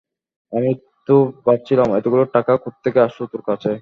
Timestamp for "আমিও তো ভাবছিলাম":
0.53-1.87